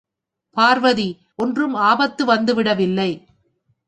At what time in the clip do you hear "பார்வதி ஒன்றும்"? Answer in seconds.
0.57-1.73